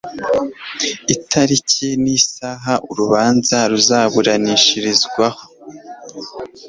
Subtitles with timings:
[1.15, 5.41] itariki n'isaha urubanza ruzaburanishirizwaho